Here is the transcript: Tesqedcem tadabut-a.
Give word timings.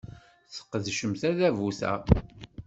Tesqedcem 0.47 1.11
tadabut-a. 1.19 1.93